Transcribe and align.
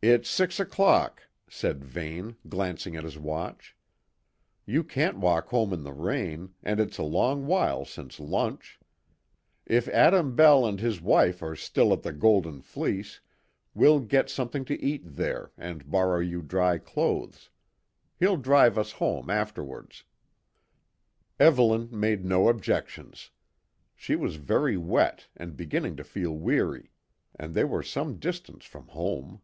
"It's 0.00 0.28
six 0.30 0.60
o'clock," 0.60 1.24
said 1.50 1.84
Vane, 1.84 2.36
glancing 2.48 2.94
at 2.94 3.02
his 3.02 3.18
watch. 3.18 3.76
"You 4.64 4.84
can't 4.84 5.18
walk 5.18 5.48
home 5.48 5.72
in 5.72 5.82
the 5.82 5.92
rain, 5.92 6.54
and 6.62 6.78
it's 6.78 6.98
a 6.98 7.02
long 7.02 7.46
while 7.48 7.84
since 7.84 8.20
lunch. 8.20 8.78
If 9.66 9.88
Adam 9.88 10.36
Bell 10.36 10.64
and 10.64 10.78
his 10.78 11.00
wife 11.02 11.42
are 11.42 11.56
still 11.56 11.92
at 11.92 12.02
the 12.04 12.12
'Golden 12.12 12.60
Fleece,' 12.62 13.20
we'll 13.74 13.98
get 13.98 14.30
something 14.30 14.64
to 14.66 14.80
eat 14.80 15.02
there 15.04 15.50
and 15.58 15.90
borrow 15.90 16.20
you 16.20 16.42
dry 16.42 16.78
clothes. 16.78 17.50
He'll 18.20 18.36
drive 18.36 18.78
us 18.78 18.92
home 18.92 19.28
afterwards." 19.28 20.04
Evelyn 21.40 21.88
made 21.90 22.24
no 22.24 22.46
objections. 22.48 23.30
She 23.96 24.14
was 24.14 24.36
very 24.36 24.76
wet 24.76 25.26
and 25.36 25.56
beginning 25.56 25.96
to 25.96 26.04
feel 26.04 26.30
weary, 26.36 26.92
and 27.34 27.52
they 27.52 27.64
were 27.64 27.82
some 27.82 28.18
distance 28.20 28.64
from 28.64 28.86
home. 28.86 29.40